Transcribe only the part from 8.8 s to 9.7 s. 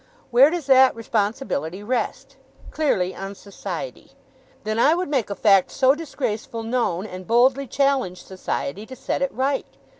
to set it right.